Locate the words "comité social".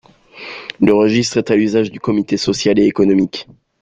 1.99-2.79